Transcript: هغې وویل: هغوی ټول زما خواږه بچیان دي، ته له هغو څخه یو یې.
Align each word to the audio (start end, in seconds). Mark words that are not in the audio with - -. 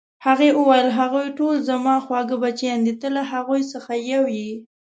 هغې 0.25 0.49
وویل: 0.59 0.89
هغوی 0.99 1.27
ټول 1.39 1.55
زما 1.69 1.95
خواږه 2.05 2.37
بچیان 2.43 2.79
دي، 2.85 2.93
ته 3.01 3.07
له 3.15 3.21
هغو 3.31 3.55
څخه 3.73 3.91
یو 4.11 4.23
یې. 4.37 4.51